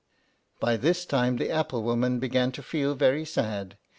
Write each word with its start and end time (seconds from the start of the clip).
By 0.59 0.77
this 0.77 1.05
time 1.05 1.37
the 1.37 1.51
apple 1.51 1.83
woman 1.83 2.17
began 2.17 2.51
to 2.53 2.63
feel 2.63 2.95
very 2.95 3.23
sad. 3.23 3.77